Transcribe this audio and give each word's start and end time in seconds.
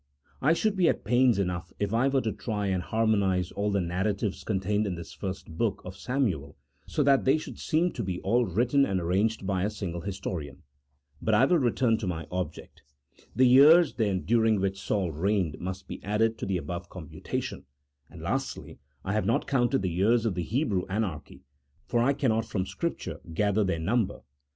I 0.41 0.53
should 0.53 0.75
be 0.75 0.89
at 0.89 1.03
pains 1.03 1.37
enough 1.37 1.71
if 1.77 1.93
I 1.93 2.07
were 2.07 2.21
to 2.21 2.31
try 2.31 2.65
and 2.65 2.81
harmo 2.81 3.19
nize 3.19 3.51
all 3.51 3.69
the 3.69 3.79
narratives 3.81 4.43
contained 4.43 4.87
in 4.87 4.95
this 4.95 5.13
first 5.13 5.55
book 5.59 5.79
of 5.85 5.95
Samuel 5.95 6.57
so 6.87 7.03
that 7.03 7.23
they 7.23 7.37
should 7.37 7.59
seem 7.59 7.91
to 7.91 8.01
be 8.03 8.19
all 8.21 8.43
written 8.47 8.83
and 8.83 8.99
arranged 8.99 9.45
by 9.45 9.61
a 9.61 9.69
single 9.69 10.01
historian. 10.01 10.63
But 11.21 11.35
I 11.35 11.43
return 11.43 11.99
to 11.99 12.07
my 12.07 12.25
object. 12.31 12.81
The 13.35 13.45
years, 13.45 13.93
then, 13.93 14.21
during 14.21 14.59
which 14.59 14.81
Saul 14.81 15.11
reigned 15.11 15.59
must 15.59 15.87
be 15.87 16.03
added 16.03 16.35
to 16.39 16.47
the 16.47 16.57
above 16.57 16.89
computation; 16.89 17.65
and, 18.09 18.23
lastly, 18.23 18.79
I 19.05 19.13
have 19.13 19.27
not 19.27 19.45
counted 19.45 19.83
the 19.83 19.91
years 19.91 20.25
of 20.25 20.33
the 20.33 20.41
Hebrew 20.41 20.83
anarchy, 20.89 21.43
for 21.85 21.99
I 21.99 22.13
cannot 22.13 22.45
from 22.45 22.65
Scrip 22.65 22.97
ture 22.97 23.19
gather 23.35 23.63
their 23.63 23.77
number. 23.77 24.21